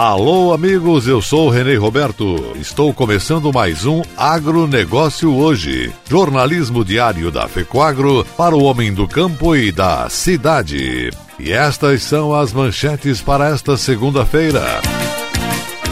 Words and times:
Alô, 0.00 0.52
amigos, 0.54 1.08
eu 1.08 1.20
sou 1.20 1.48
Renê 1.50 1.74
Roberto. 1.74 2.52
Estou 2.54 2.94
começando 2.94 3.52
mais 3.52 3.84
um 3.84 4.00
Agronegócio 4.16 5.34
Hoje. 5.34 5.92
Jornalismo 6.08 6.84
diário 6.84 7.32
da 7.32 7.48
FECOAGro 7.48 8.24
para 8.36 8.54
o 8.54 8.62
homem 8.62 8.94
do 8.94 9.08
campo 9.08 9.56
e 9.56 9.72
da 9.72 10.08
cidade. 10.08 11.10
E 11.36 11.50
estas 11.50 12.04
são 12.04 12.32
as 12.32 12.52
manchetes 12.52 13.20
para 13.20 13.48
esta 13.48 13.76
segunda-feira. 13.76 14.80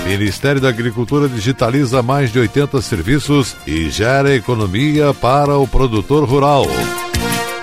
Ministério 0.07 0.61
da 0.61 0.69
Agricultura 0.69 1.29
digitaliza 1.29 2.01
mais 2.01 2.31
de 2.31 2.39
80 2.39 2.81
serviços 2.83 3.57
e 3.67 3.91
gera 3.91 4.33
economia 4.37 5.13
para 5.15 5.59
o 5.59 5.67
produtor 5.67 6.29
rural. 6.29 6.65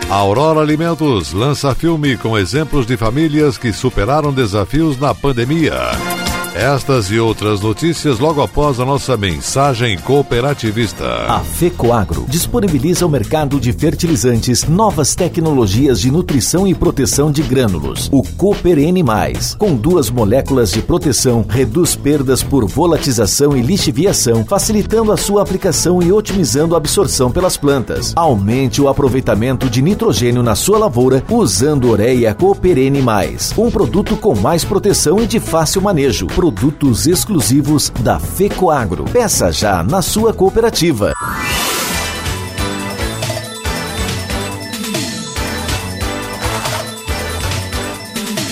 Aurora 0.09 0.59
Alimentos 0.59 1.31
lança 1.31 1.73
filme 1.73 2.17
com 2.17 2.37
exemplos 2.37 2.85
de 2.85 2.97
famílias 2.97 3.57
que 3.57 3.71
superaram 3.71 4.33
desafios 4.33 4.99
na 4.99 5.15
pandemia. 5.15 6.22
Estas 6.55 7.09
e 7.09 7.19
outras 7.19 7.61
notícias 7.61 8.19
logo 8.19 8.39
após 8.39 8.79
a 8.79 8.85
nossa 8.85 9.17
mensagem 9.17 9.97
cooperativista. 9.97 11.25
A 11.27 11.39
FECOAGRO 11.39 12.25
disponibiliza 12.27 13.07
o 13.07 13.09
mercado 13.09 13.59
de 13.59 13.73
fertilizantes, 13.73 14.63
novas 14.63 15.15
tecnologias 15.15 15.99
de 15.99 16.11
nutrição 16.11 16.67
e 16.67 16.75
proteção 16.75 17.31
de 17.31 17.41
grânulos. 17.41 18.07
O 18.11 18.21
Cooper 18.21 18.77
N+, 18.77 19.03
com 19.57 19.75
duas 19.75 20.11
moléculas 20.11 20.71
de 20.71 20.83
proteção, 20.83 21.43
reduz 21.49 21.95
perdas 21.95 22.43
por 22.43 22.67
volatização 22.67 23.57
e 23.57 23.61
lixiviação, 23.63 24.45
facilitando 24.45 25.11
a 25.11 25.17
sua 25.17 25.41
aplicação 25.41 26.03
e 26.03 26.11
otimizando 26.11 26.75
a 26.75 26.77
absorção 26.77 27.31
pelas 27.31 27.57
plantas. 27.57 28.13
Aumente 28.15 28.79
o 28.79 28.87
aproveitamento 28.87 29.67
de 29.67 29.81
nitrogênio 29.81 30.43
na 30.43 30.53
sua 30.53 30.77
lavoura 30.77 31.23
usando 31.31 31.89
Ureia 31.89 32.31
Cooper 32.35 32.77
N+, 32.77 33.03
um 33.57 33.71
produto 33.71 34.15
com 34.15 34.35
mais 34.35 34.63
proteção 34.63 35.19
e 35.19 35.25
de 35.25 35.39
fácil 35.39 35.81
manejo 35.81 36.27
produtos 36.43 37.07
exclusivos 37.07 37.89
da 38.01 38.19
FECOAGRO. 38.19 39.05
Peça 39.05 39.49
já 39.49 39.81
na 39.81 40.01
sua 40.01 40.33
cooperativa. 40.33 41.13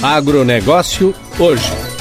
Agronegócio 0.02 1.14
hoje. 1.38 1.92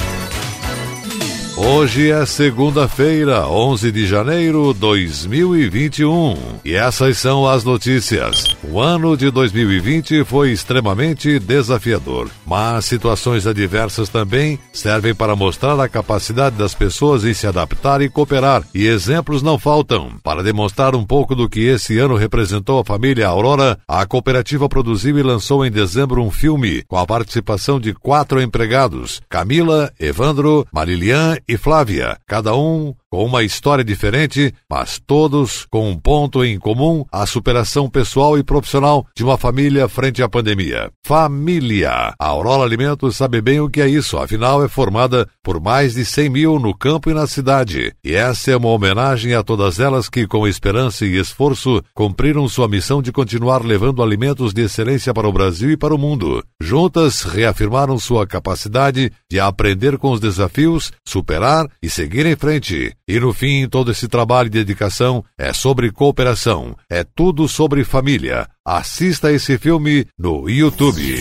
Hoje 1.56 2.10
é 2.10 2.24
segunda-feira, 2.24 3.46
11 3.46 3.92
de 3.92 4.06
janeiro 4.06 4.72
de 4.72 4.80
2021. 4.80 6.36
E 6.64 6.74
essas 6.74 7.18
são 7.18 7.46
as 7.46 7.64
notícias. 7.64 8.56
O 8.62 8.80
ano 8.80 9.14
de 9.14 9.30
2020 9.30 10.24
foi 10.24 10.52
extremamente 10.52 11.38
desafiador, 11.38 12.30
mas 12.50 12.86
situações 12.86 13.46
adversas 13.46 14.08
também 14.08 14.58
servem 14.72 15.14
para 15.14 15.36
mostrar 15.36 15.78
a 15.78 15.88
capacidade 15.88 16.56
das 16.56 16.74
pessoas 16.74 17.24
em 17.24 17.32
se 17.32 17.46
adaptar 17.46 18.02
e 18.02 18.08
cooperar. 18.08 18.64
E 18.74 18.88
exemplos 18.88 19.40
não 19.40 19.56
faltam. 19.56 20.14
Para 20.20 20.42
demonstrar 20.42 20.96
um 20.96 21.06
pouco 21.06 21.36
do 21.36 21.48
que 21.48 21.60
esse 21.60 21.96
ano 21.98 22.16
representou 22.16 22.80
a 22.80 22.84
família 22.84 23.28
Aurora, 23.28 23.78
a 23.86 24.04
cooperativa 24.04 24.68
produziu 24.68 25.16
e 25.16 25.22
lançou 25.22 25.64
em 25.64 25.70
dezembro 25.70 26.20
um 26.24 26.30
filme 26.30 26.82
com 26.88 26.96
a 26.96 27.06
participação 27.06 27.78
de 27.78 27.94
quatro 27.94 28.42
empregados: 28.42 29.20
Camila, 29.28 29.92
Evandro, 30.00 30.66
Marilian 30.72 31.36
e 31.46 31.56
Flávia, 31.56 32.18
cada 32.26 32.56
um 32.56 32.92
com 33.10 33.24
uma 33.24 33.42
história 33.42 33.82
diferente, 33.82 34.54
mas 34.70 35.00
todos 35.04 35.66
com 35.68 35.90
um 35.90 35.98
ponto 35.98 36.44
em 36.44 36.58
comum: 36.58 37.04
a 37.10 37.26
superação 37.26 37.90
pessoal 37.90 38.38
e 38.38 38.44
profissional 38.44 39.04
de 39.16 39.24
uma 39.24 39.36
família 39.36 39.88
frente 39.88 40.22
à 40.22 40.28
pandemia. 40.28 40.90
Família. 41.04 42.14
A 42.18 42.26
Aurora 42.26 42.62
Alimentos 42.62 43.16
sabe 43.16 43.40
bem 43.40 43.60
o 43.60 43.68
que 43.68 43.80
é 43.80 43.88
isso, 43.88 44.16
afinal 44.16 44.64
é 44.64 44.68
formada 44.68 45.28
por 45.42 45.60
mais 45.60 45.94
de 45.94 46.04
100 46.04 46.28
mil 46.30 46.58
no 46.58 46.72
campo 46.72 47.10
e 47.10 47.14
na 47.14 47.26
cidade. 47.26 47.92
E 48.04 48.14
essa 48.14 48.52
é 48.52 48.56
uma 48.56 48.68
homenagem 48.68 49.34
a 49.34 49.42
todas 49.42 49.80
elas 49.80 50.08
que, 50.08 50.26
com 50.26 50.46
esperança 50.46 51.04
e 51.04 51.18
esforço, 51.18 51.82
cumpriram 51.92 52.48
sua 52.48 52.68
missão 52.68 53.02
de 53.02 53.10
continuar 53.10 53.64
levando 53.64 54.02
alimentos 54.02 54.54
de 54.54 54.62
excelência 54.62 55.12
para 55.12 55.28
o 55.28 55.32
Brasil 55.32 55.70
e 55.70 55.76
para 55.76 55.94
o 55.94 55.98
mundo. 55.98 56.44
Juntas, 56.60 57.22
reafirmaram 57.22 57.98
sua 57.98 58.26
capacidade 58.26 59.10
de 59.28 59.40
aprender 59.40 59.98
com 59.98 60.12
os 60.12 60.20
desafios, 60.20 60.92
superar 61.04 61.66
e 61.82 61.90
seguir 61.90 62.26
em 62.26 62.36
frente. 62.36 62.94
E 63.10 63.18
no 63.18 63.32
fim, 63.32 63.68
todo 63.68 63.90
esse 63.90 64.06
trabalho 64.06 64.46
e 64.46 64.50
dedicação 64.50 65.24
é 65.36 65.52
sobre 65.52 65.90
cooperação, 65.90 66.76
é 66.88 67.02
tudo 67.02 67.48
sobre 67.48 67.82
família. 67.82 68.46
Assista 68.64 69.32
esse 69.32 69.58
filme 69.58 70.06
no 70.16 70.48
YouTube. 70.48 71.16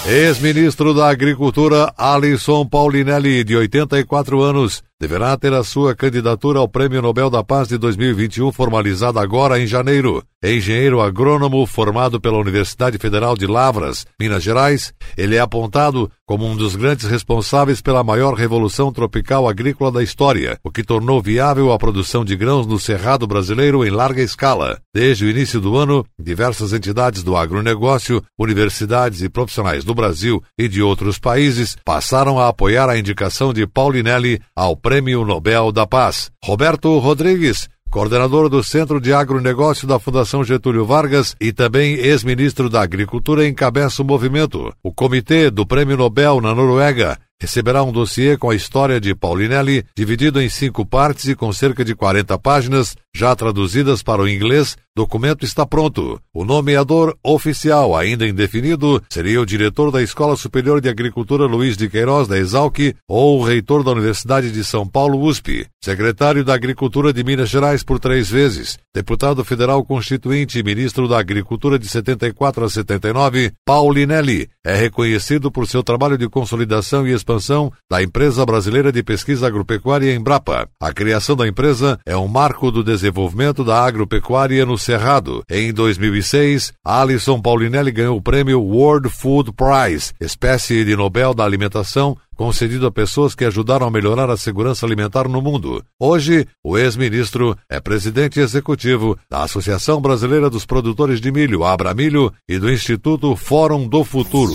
Ex-ministro 0.09 0.93
da 0.93 1.09
Agricultura 1.09 1.93
Alisson 1.97 2.65
Paulinelli, 2.65 3.43
de 3.43 3.57
84 3.57 4.41
anos, 4.41 4.81
deverá 4.99 5.37
ter 5.37 5.53
a 5.53 5.63
sua 5.63 5.95
candidatura 5.95 6.59
ao 6.59 6.67
Prêmio 6.67 7.01
Nobel 7.01 7.29
da 7.29 7.43
Paz 7.43 7.67
de 7.67 7.77
2021 7.77 8.51
formalizada 8.51 9.21
agora 9.21 9.59
em 9.59 9.67
janeiro. 9.67 10.23
Engenheiro 10.43 11.01
agrônomo 11.01 11.65
formado 11.65 12.21
pela 12.21 12.37
Universidade 12.37 12.99
Federal 12.99 13.35
de 13.35 13.47
Lavras, 13.47 14.05
Minas 14.19 14.43
Gerais, 14.43 14.93
ele 15.17 15.35
é 15.35 15.39
apontado 15.39 16.11
como 16.27 16.45
um 16.45 16.55
dos 16.55 16.75
grandes 16.75 17.07
responsáveis 17.07 17.81
pela 17.81 18.03
maior 18.03 18.35
revolução 18.35 18.91
tropical 18.91 19.49
agrícola 19.49 19.91
da 19.91 20.03
história, 20.03 20.59
o 20.63 20.69
que 20.69 20.83
tornou 20.83 21.21
viável 21.21 21.71
a 21.71 21.77
produção 21.79 22.23
de 22.23 22.35
grãos 22.35 22.67
no 22.67 22.77
cerrado 22.77 23.25
brasileiro 23.25 23.83
em 23.83 23.89
larga 23.89 24.21
escala. 24.21 24.79
Desde 24.93 25.25
o 25.25 25.29
início 25.29 25.59
do 25.59 25.75
ano, 25.75 26.05
diversas 26.19 26.71
entidades 26.71 27.23
do 27.23 27.35
agronegócio, 27.35 28.21
universidades 28.37 29.21
e 29.23 29.29
profissionais 29.29 29.83
do 29.83 29.95
Brasil 29.95 30.43
e 30.55 30.67
de 30.67 30.83
outros 30.83 31.17
países 31.17 31.75
passaram 31.83 32.37
a 32.37 32.49
apoiar 32.49 32.89
a 32.89 32.97
indicação 32.99 33.51
de 33.51 33.65
Paulinelli 33.65 34.39
ao 34.55 34.75
Prêmio 34.87 35.25
Nobel 35.25 35.69
da 35.73 35.85
Paz. 35.85 36.31
Roberto 36.41 36.97
Rodrigues, 36.97 37.67
coordenador 37.91 38.47
do 38.47 38.63
Centro 38.63 39.01
de 39.01 39.11
Agronegócio 39.11 39.85
da 39.85 39.99
Fundação 39.99 40.45
Getúlio 40.45 40.85
Vargas 40.85 41.35
e 41.41 41.51
também 41.51 41.95
ex-ministro 41.95 42.69
da 42.69 42.83
Agricultura, 42.83 43.45
encabeça 43.45 44.01
o 44.01 44.05
movimento. 44.05 44.73
O 44.81 44.93
Comitê 44.93 45.51
do 45.51 45.65
Prêmio 45.65 45.97
Nobel 45.97 46.39
na 46.39 46.55
Noruega 46.55 47.19
receberá 47.41 47.83
um 47.83 47.91
dossiê 47.91 48.37
com 48.37 48.49
a 48.49 48.55
história 48.55 48.99
de 48.99 49.13
Paulinelli, 49.13 49.85
dividido 49.95 50.41
em 50.41 50.49
cinco 50.49 50.85
partes 50.85 51.27
e 51.27 51.35
com 51.35 51.51
cerca 51.53 51.85
de 51.85 51.95
40 51.95 52.37
páginas, 52.39 52.95
já 53.15 53.35
traduzidas 53.35 54.03
para 54.03 54.21
o 54.21 54.27
inglês, 54.27 54.77
documento 54.95 55.45
está 55.45 55.65
pronto. 55.65 56.19
O 56.33 56.43
nomeador 56.43 57.15
oficial, 57.23 57.95
ainda 57.95 58.27
indefinido, 58.27 59.01
seria 59.09 59.41
o 59.41 59.45
diretor 59.45 59.91
da 59.91 60.01
Escola 60.01 60.35
Superior 60.35 60.81
de 60.81 60.89
Agricultura 60.89 61.45
Luiz 61.45 61.77
de 61.77 61.89
Queiroz, 61.89 62.27
da 62.27 62.37
Exalc, 62.37 62.95
ou 63.07 63.39
o 63.39 63.43
reitor 63.43 63.83
da 63.83 63.91
Universidade 63.91 64.51
de 64.51 64.63
São 64.63 64.87
Paulo, 64.87 65.19
USP. 65.21 65.67
Secretário 65.83 66.43
da 66.43 66.53
Agricultura 66.53 67.13
de 67.13 67.23
Minas 67.23 67.49
Gerais 67.49 67.83
por 67.83 67.99
três 67.99 68.29
vezes, 68.29 68.77
deputado 68.93 69.43
federal 69.45 69.83
constituinte 69.85 70.59
e 70.59 70.63
ministro 70.63 71.07
da 71.07 71.19
Agricultura 71.19 71.79
de 71.79 71.87
74 71.87 72.65
a 72.65 72.69
79, 72.69 73.51
Paulinelli 73.65 74.49
é 74.65 74.75
reconhecido 74.75 75.51
por 75.51 75.67
seu 75.67 75.81
trabalho 75.81 76.17
de 76.17 76.27
consolidação 76.27 77.07
e 77.07 77.13
expansão 77.27 77.71
da 77.91 78.01
Empresa 78.01 78.45
Brasileira 78.45 78.91
de 78.91 79.03
Pesquisa 79.03 79.47
Agropecuária 79.47 80.15
Embrapa. 80.15 80.69
A 80.79 80.93
criação 80.93 81.35
da 81.35 81.47
empresa 81.47 81.99
é 82.05 82.15
um 82.15 82.27
marco 82.27 82.71
do 82.71 82.83
desenvolvimento 82.83 83.63
da 83.63 83.83
agropecuária 83.83 84.65
no 84.65 84.77
Cerrado. 84.77 85.43
Em 85.49 85.73
2006, 85.73 86.73
Alisson 86.85 87.41
Paulinelli 87.41 87.91
ganhou 87.91 88.17
o 88.17 88.21
prêmio 88.21 88.61
World 88.61 89.09
Food 89.09 89.51
Prize, 89.51 90.13
espécie 90.21 90.85
de 90.85 90.95
Nobel 90.95 91.33
da 91.33 91.43
Alimentação, 91.43 92.17
concedido 92.35 92.85
a 92.85 92.91
pessoas 92.91 93.35
que 93.35 93.43
ajudaram 93.43 93.87
a 93.87 93.91
melhorar 93.91 94.29
a 94.29 94.37
segurança 94.37 94.85
alimentar 94.85 95.27
no 95.27 95.41
mundo. 95.41 95.83
Hoje, 95.99 96.47
o 96.63 96.77
ex-ministro 96.77 97.57
é 97.69 97.79
presidente 97.79 98.39
executivo 98.39 99.17
da 99.29 99.43
Associação 99.43 99.99
Brasileira 99.99 100.49
dos 100.49 100.65
Produtores 100.65 101.19
de 101.19 101.31
Milho, 101.31 101.65
Abramilho, 101.65 102.31
e 102.47 102.59
do 102.59 102.71
Instituto 102.71 103.35
Fórum 103.35 103.87
do 103.87 104.03
Futuro. 104.03 104.53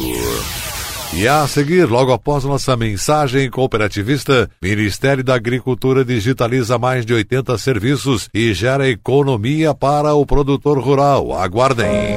E 1.15 1.29
a 1.29 1.47
seguir, 1.47 1.85
logo 1.91 2.11
após 2.11 2.43
nossa 2.43 2.75
mensagem 2.75 3.51
cooperativista, 3.51 4.49
Ministério 4.63 5.23
da 5.23 5.35
Agricultura 5.35 6.03
digitaliza 6.03 6.79
mais 6.79 7.05
de 7.05 7.13
80 7.13 7.59
serviços 7.59 8.31
e 8.33 8.55
gera 8.55 8.89
economia 8.89 9.75
para 9.75 10.15
o 10.15 10.25
produtor 10.25 10.79
rural. 10.79 11.35
Aguardem. 11.39 12.17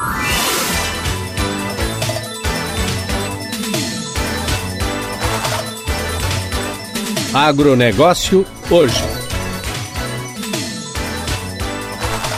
Agronegócio 7.33 8.45
hoje. 8.69 9.01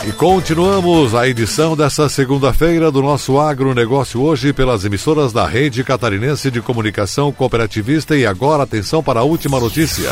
E 0.07 0.11
continuamos 0.11 1.15
a 1.15 1.27
edição 1.27 1.75
dessa 1.75 2.07
segunda-feira 2.07 2.91
do 2.91 3.01
nosso 3.01 3.39
agronegócio 3.39 4.21
hoje 4.21 4.53
pelas 4.53 4.85
emissoras 4.85 5.33
da 5.33 5.47
Rede 5.47 5.83
Catarinense 5.83 6.51
de 6.51 6.61
Comunicação 6.61 7.31
Cooperativista 7.31 8.15
e 8.15 8.23
agora 8.23 8.61
atenção 8.61 9.01
para 9.01 9.21
a 9.21 9.23
última 9.23 9.59
notícia. 9.59 10.11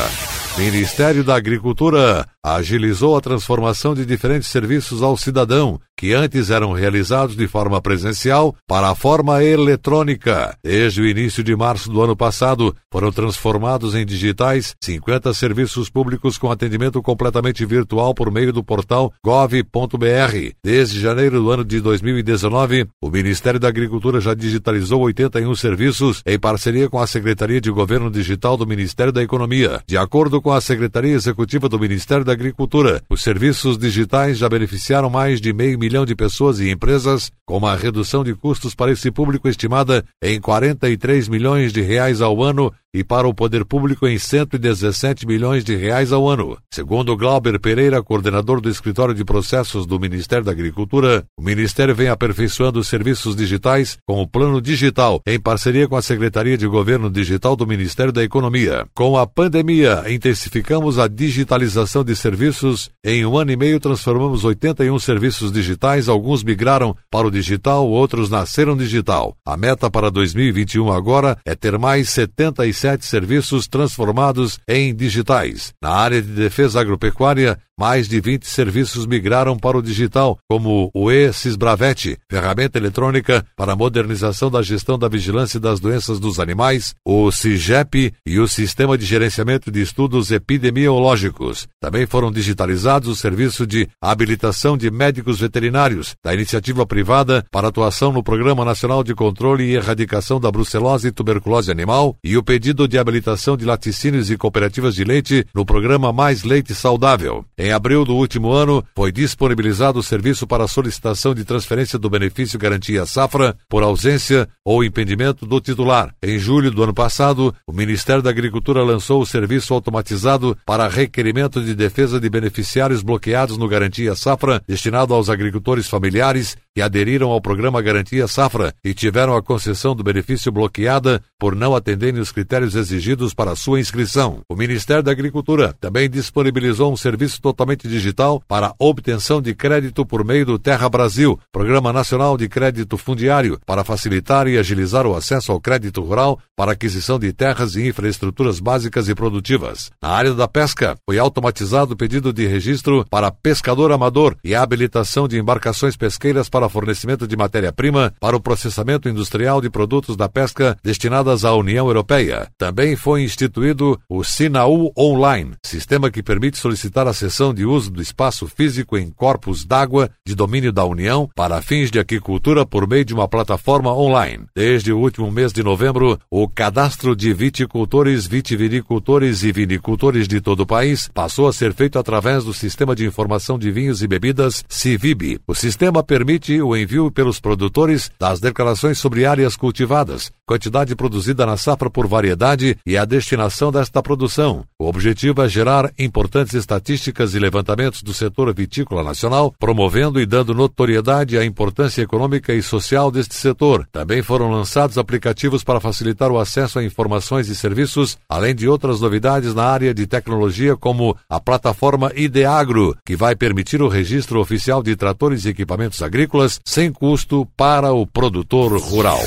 Ministério 0.58 1.24
da 1.24 1.36
Agricultura 1.36 2.28
agilizou 2.44 3.16
a 3.16 3.22
transformação 3.22 3.94
de 3.94 4.06
diferentes 4.06 4.50
serviços 4.50 5.02
ao 5.02 5.16
cidadão, 5.16 5.80
que 5.96 6.14
antes 6.14 6.50
eram 6.50 6.72
realizados 6.72 7.36
de 7.36 7.48
forma 7.48 7.80
presencial, 7.80 8.56
para 8.68 8.90
a 8.90 8.96
forma 8.96 9.44
eletrônica. 9.44 10.58
Desde 10.64 11.02
o 11.02 11.08
início 11.08 11.44
de 11.44 11.56
março 11.56 11.92
do 11.92 12.02
ano 12.02 12.16
passado, 12.16 12.76
foram 12.92 13.12
transformados 13.12 13.94
em 13.94 14.06
digitais 14.06 14.76
50 14.82 15.32
serviços 15.34 15.90
públicos 15.90 16.38
com 16.40 16.52
atendimento 16.52 17.02
completamente 17.02 17.64
virtual 17.66 18.16
por 18.16 18.32
meio 18.32 18.52
do 18.52 18.64
portal 18.64 19.14
gov.br. 19.24 20.56
Desde 20.64 21.00
janeiro 21.00 21.40
do 21.40 21.52
ano 21.52 21.64
de 21.64 21.80
2019, 21.80 22.88
o 23.00 23.10
Ministério 23.10 23.60
da 23.60 23.68
Agricultura 23.68 24.20
já 24.20 24.34
digitalizou 24.34 25.02
81 25.02 25.54
serviços 25.56 26.24
em 26.26 26.40
parceria 26.40 26.90
com 26.90 27.00
a 27.00 27.06
Secretaria 27.06 27.62
de 27.62 27.70
Governo 27.70 28.10
Digital 28.10 28.58
do 28.58 28.66
Ministério 28.66 29.14
da 29.14 29.22
Economia. 29.22 29.82
De 29.86 29.98
acordo 29.98 30.42
com 30.42 30.52
a 30.52 30.60
Secretaria 30.60 31.14
Executiva 31.14 31.70
do 31.70 31.80
Ministério 31.80 32.26
da 32.26 32.31
Agricultura, 32.32 33.02
os 33.10 33.22
serviços 33.22 33.78
digitais 33.78 34.38
já 34.38 34.50
beneficiaram 34.50 35.10
mais 35.10 35.40
de 35.40 35.54
meio 35.54 35.78
milhão 35.78 36.06
de 36.06 36.16
pessoas 36.16 36.60
e 36.60 36.70
empresas, 36.70 37.32
com 37.46 37.58
uma 37.58 37.76
redução 37.76 38.24
de 38.24 38.34
custos 38.34 38.74
para 38.74 38.92
esse 38.92 39.12
público 39.12 39.48
estimada 39.48 40.04
em 40.22 40.40
43 40.40 41.28
milhões 41.28 41.72
de 41.72 41.82
reais 41.82 42.22
ao 42.22 42.42
ano 42.42 42.74
e 42.94 43.04
para 43.04 43.28
o 43.28 43.34
poder 43.34 43.64
público 43.64 44.08
em 44.08 44.18
117 44.18 45.26
milhões 45.26 45.64
de 45.64 45.76
reais 45.76 46.12
ao 46.12 46.28
ano. 46.28 46.58
Segundo 46.74 47.16
Glauber 47.16 47.60
Pereira, 47.60 48.04
coordenador 48.04 48.60
do 48.60 48.70
Escritório 48.70 49.16
de 49.16 49.24
Processos 49.24 49.86
do 49.86 50.00
Ministério 50.00 50.44
da 50.44 50.52
Agricultura, 50.52 51.24
o 51.38 51.42
Ministério 51.42 51.96
vem 51.96 52.10
aperfeiçoando 52.10 52.80
os 52.80 52.88
serviços 52.88 53.36
digitais 53.36 53.98
com 54.06 54.22
o 54.22 54.28
Plano 54.28 54.62
Digital, 54.62 55.22
em 55.26 55.40
parceria 55.40 55.88
com 55.88 55.96
a 55.96 56.02
Secretaria 56.02 56.58
de 56.58 56.68
Governo 56.68 57.10
Digital 57.10 57.56
do 57.56 57.66
Ministério 57.66 58.12
da 58.12 58.24
Economia. 58.24 58.86
Com 58.94 59.18
a 59.18 59.26
pandemia, 59.26 60.04
intensificamos 60.10 61.00
a 61.00 61.08
digitalização 61.08 62.04
de 62.04 62.16
serviços. 62.16 62.90
Em 63.06 63.26
um 63.26 63.38
ano 63.38 63.52
e 63.52 63.56
meio, 63.56 63.80
transformamos 63.80 64.44
81 64.44 65.00
serviços 65.00 65.52
digitais, 65.52 66.10
alguns 66.10 66.44
migraram 66.44 66.96
para 67.10 67.28
o 67.28 67.32
digital, 67.32 67.88
outros 67.88 68.30
nasceram 68.30 68.76
digital. 68.76 69.36
A 69.46 69.56
meta 69.56 69.90
para 69.90 70.12
2021 70.12 70.92
agora 70.92 71.38
é 71.46 71.56
ter 71.56 71.78
mais 71.78 72.10
76 72.10 72.81
sete 72.82 73.06
serviços 73.06 73.68
transformados 73.68 74.60
em 74.68 74.94
digitais. 74.96 75.72
Na 75.80 75.92
área 75.92 76.20
de 76.20 76.30
defesa 76.30 76.82
agropecuária, 76.82 77.60
mais 77.80 78.08
de 78.08 78.20
20 78.20 78.46
serviços 78.46 79.06
migraram 79.06 79.58
para 79.58 79.78
o 79.78 79.82
digital, 79.82 80.38
como 80.50 80.92
o 80.94 81.12
e-Cisbravete, 81.12 82.18
ferramenta 82.30 82.78
eletrônica 82.78 83.46
para 83.56 83.74
a 83.74 83.76
modernização 83.76 84.52
da 84.52 84.62
gestão 84.62 84.98
da 84.98 85.08
vigilância 85.08 85.60
das 85.60 85.80
doenças 85.80 86.20
dos 86.20 86.40
animais, 86.40 86.94
o 87.06 87.32
CIGEP 87.32 88.14
e 88.26 88.40
o 88.40 88.48
Sistema 88.48 88.98
de 88.98 89.06
Gerenciamento 89.06 89.72
de 89.72 89.82
Estudos 89.82 90.32
Epidemiológicos. 90.32 91.68
Também 91.80 92.06
foram 92.06 92.32
digitalizados 92.32 93.10
o 93.10 93.16
serviço 93.16 93.66
de 93.66 93.88
habilitação 94.02 94.78
de 94.78 94.92
médicos 94.92 95.40
veterinários 95.40 96.16
da 96.24 96.34
iniciativa 96.34 96.86
privada 96.86 97.44
para 97.52 97.68
atuação 97.68 98.12
no 98.12 98.24
Programa 98.24 98.64
Nacional 98.64 99.04
de 99.04 99.16
Controle 99.16 99.64
e 99.64 99.76
Erradicação 99.76 100.40
da 100.40 100.52
Brucelose 100.52 101.08
e 101.08 101.12
Tuberculose 101.12 101.72
Animal 101.72 102.16
e 102.24 102.38
o 102.38 102.44
pedido 102.44 102.88
de 102.88 102.98
habilitação 102.98 103.58
de 103.58 103.66
laticínios 103.66 104.30
e 104.30 104.38
cooperativas 104.38 104.96
de 104.96 105.04
leite 105.04 105.46
no 105.54 105.66
programa 105.66 106.14
Mais 106.14 106.44
Leite 106.44 106.76
Saudável. 106.76 107.46
Em 107.64 107.72
abril 107.72 108.04
do 108.04 108.16
último 108.16 108.52
ano, 108.52 108.84
foi 108.96 109.12
disponibilizado 109.12 110.00
o 110.00 110.04
serviço 110.04 110.48
para 110.48 110.68
solicitação 110.68 111.36
de 111.36 111.46
transferência 111.46 112.00
do 112.00 112.10
benefício 112.10 112.58
Garantia 112.58 113.06
Safra 113.06 113.56
por 113.70 113.84
ausência 113.84 114.50
ou 114.66 114.84
impedimento 114.84 115.46
do 115.46 115.62
titular. 115.62 116.12
Em 116.24 116.40
julho 116.40 116.72
do 116.72 116.82
ano 116.82 116.92
passado, 116.92 117.54
o 117.68 117.72
Ministério 117.72 118.24
da 118.24 118.32
Agricultura 118.32 118.82
lançou 118.82 119.22
o 119.22 119.28
serviço 119.28 119.76
automatizado 119.76 120.58
para 120.66 120.88
requerimento 120.88 121.62
de 121.64 121.76
defesa 121.76 122.20
de 122.20 122.28
beneficiários 122.32 123.04
bloqueados 123.04 123.60
no 123.60 123.68
Garantia 123.68 124.16
Safra, 124.16 124.60
destinado 124.68 125.14
aos 125.14 125.30
agricultores 125.30 125.88
familiares 125.88 126.58
que 126.76 126.82
aderiram 126.82 127.30
ao 127.30 127.40
programa 127.40 127.82
Garantia 127.82 128.28
Safra 128.28 128.74
e 128.84 128.94
tiveram 128.94 129.36
a 129.36 129.42
concessão 129.42 129.96
do 129.96 130.04
benefício 130.04 130.52
bloqueada 130.52 131.22
por 131.40 131.56
não 131.56 131.76
atenderem 131.76 132.20
os 132.20 132.32
critérios 132.32 132.76
exigidos 132.76 133.34
para 133.34 133.56
sua 133.56 133.80
inscrição. 133.80 134.42
O 134.50 134.56
Ministério 134.56 135.04
da 135.04 135.12
Agricultura 135.12 135.74
também 135.80 136.10
disponibilizou 136.10 136.92
um 136.92 136.98
serviço 136.98 137.42
total 137.42 137.62
totalmente 137.62 137.88
digital 137.88 138.42
para 138.48 138.74
obtenção 138.80 139.42
de 139.42 139.54
crédito 139.54 140.06
por 140.06 140.26
meio 140.26 140.46
do 140.46 140.58
Terra 140.58 140.90
Brasil, 140.90 141.40
Programa 141.52 141.94
Nacional 141.94 142.38
de 142.38 142.50
Crédito 142.50 142.98
Fundiário, 142.98 143.60
para 143.66 143.84
facilitar 143.84 144.48
e 144.48 144.58
agilizar 144.58 145.06
o 145.06 145.16
acesso 145.16 145.52
ao 145.52 145.62
crédito 145.62 146.02
rural 146.02 146.40
para 146.56 146.72
aquisição 146.72 147.20
de 147.20 147.32
terras 147.32 147.76
e 147.76 147.88
infraestruturas 147.88 148.60
básicas 148.60 149.08
e 149.10 149.16
produtivas. 149.16 149.92
Na 150.02 150.10
área 150.10 150.34
da 150.34 150.48
pesca, 150.48 150.98
foi 151.06 151.20
automatizado 151.20 151.94
o 151.94 151.98
pedido 151.98 152.34
de 152.34 152.48
registro 152.48 153.06
para 153.10 153.32
pescador 153.32 153.92
amador 153.92 154.36
e 154.44 154.56
a 154.56 154.64
habilitação 154.64 155.28
de 155.28 155.38
embarcações 155.38 155.96
pesqueiras 155.96 156.50
para 156.50 156.61
fornecimento 156.70 157.28
de 157.28 157.38
matéria-prima 157.38 158.14
para 158.20 158.36
o 158.36 158.42
processamento 158.42 159.10
industrial 159.10 159.62
de 159.62 159.70
produtos 159.70 160.16
da 160.16 160.30
pesca 160.30 160.78
destinadas 160.84 161.46
à 161.46 161.54
União 161.54 161.88
Europeia. 161.88 162.48
Também 162.58 162.96
foi 162.96 163.24
instituído 163.24 164.00
o 164.10 164.24
Sinaú 164.24 164.92
Online, 164.98 165.54
sistema 165.66 166.12
que 166.12 166.24
permite 166.24 166.58
solicitar 166.58 167.08
a 167.08 167.14
cessão 167.14 167.54
de 167.54 167.66
uso 167.66 167.92
do 167.92 168.02
espaço 168.02 168.48
físico 168.48 168.98
em 168.98 169.10
corpos 169.10 169.66
d'água 169.66 170.10
de 170.26 170.36
domínio 170.36 170.72
da 170.72 170.86
União 170.86 171.30
para 171.36 171.62
fins 171.62 171.92
de 171.92 172.00
aquicultura 172.00 172.66
por 172.66 172.88
meio 172.88 173.06
de 173.06 173.14
uma 173.14 173.28
plataforma 173.28 173.94
online. 173.94 174.46
Desde 174.56 174.92
o 174.92 175.00
último 175.00 175.32
mês 175.32 175.54
de 175.54 175.64
novembro, 175.64 176.20
o 176.30 176.48
cadastro 176.48 177.16
de 177.16 177.34
viticultores, 177.34 178.28
vitivinicultores 178.28 179.44
e 179.44 179.52
vinicultores 179.52 180.28
de 180.28 180.42
todo 180.42 180.62
o 180.62 180.66
país 180.66 181.10
passou 181.14 181.48
a 181.48 181.54
ser 181.54 181.74
feito 181.74 181.98
através 181.98 182.44
do 182.44 182.54
Sistema 182.54 182.96
de 182.96 183.06
Informação 183.06 183.58
de 183.58 183.72
Vinhos 183.72 184.02
e 184.02 184.08
Bebidas, 184.08 184.64
CIVIB. 184.68 185.40
O 185.48 185.56
sistema 185.56 186.04
permite 186.04 186.51
permite 186.52 186.62
o 186.62 186.76
envio 186.76 187.12
pelos 187.12 187.40
produtores 187.40 188.12
das 188.20 188.40
declarações 188.40 188.98
sobre 188.98 189.26
áreas 189.26 189.56
cultivadas, 189.56 190.32
quantidade 190.46 190.96
produzida 190.96 191.46
na 191.46 191.56
safra 191.56 191.90
por 191.90 192.08
variedade 192.08 192.78
e 192.86 192.98
a 192.98 193.06
destinação 193.06 193.72
desta 193.72 194.02
produção. 194.02 194.66
O 194.78 194.88
objetivo 194.88 195.42
é 195.42 195.48
gerar 195.48 195.92
importantes 195.98 196.54
estatísticas 196.54 197.34
e 197.34 197.40
levantamentos 197.40 198.02
do 198.02 198.14
setor 198.14 198.54
vitícola 198.54 199.04
nacional, 199.04 199.54
promovendo 199.58 200.20
e 200.20 200.26
dando 200.26 200.54
notoriedade 200.54 201.38
à 201.38 201.46
importância 201.46 202.02
econômica 202.02 202.54
e 202.54 202.62
social 202.62 203.12
deste 203.12 203.36
setor. 203.36 203.88
Também 203.92 204.22
foram 204.22 204.52
lançados 204.52 204.98
aplicativos 204.98 205.64
para 205.64 205.80
facilitar 205.80 206.32
o 206.32 206.40
acesso 206.40 206.80
a 206.80 206.84
informações 206.84 207.48
e 207.48 207.56
serviços, 207.56 208.18
além 208.28 208.56
de 208.56 208.68
outras 208.68 209.00
novidades 209.00 209.54
na 209.54 209.66
área 209.66 209.94
de 209.94 210.06
tecnologia, 210.06 210.76
como 210.76 211.16
a 211.30 211.40
plataforma 211.40 212.12
Ideagro, 212.16 212.96
que 213.06 213.16
vai 213.16 213.36
permitir 213.36 213.82
o 213.82 213.88
registro 213.88 214.40
oficial 214.40 214.82
de 214.82 214.96
tratores 214.96 215.46
e 215.46 215.50
equipamentos 215.50 216.02
agrícolas 216.42 216.60
sem 216.66 216.92
custo 216.92 217.46
para 217.56 217.94
o 217.94 218.06
produtor 218.06 218.78
rural. 218.80 219.20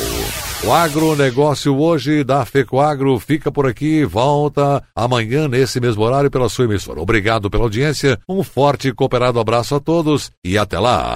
O 0.64 0.72
agronegócio 0.72 1.76
hoje 1.78 2.24
da 2.24 2.44
FECOAGRO 2.44 3.18
fica 3.20 3.52
por 3.52 3.66
aqui, 3.66 4.04
volta 4.04 4.82
amanhã 4.96 5.46
nesse 5.46 5.78
mesmo 5.78 6.02
horário 6.02 6.30
pela 6.30 6.48
sua 6.48 6.64
emissora. 6.64 7.00
Obrigado 7.00 7.50
pela 7.50 7.64
audiência, 7.64 8.18
um 8.28 8.42
forte 8.42 8.88
e 8.88 8.92
cooperado 8.92 9.38
abraço 9.38 9.74
a 9.74 9.80
todos 9.80 10.30
e 10.42 10.56
até 10.56 10.78
lá! 10.78 11.14